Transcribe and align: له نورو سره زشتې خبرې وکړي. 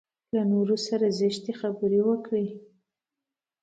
له 0.33 0.41
نورو 0.51 0.75
سره 0.87 1.05
زشتې 1.19 1.51
خبرې 1.61 1.99
وکړي. 2.09 2.47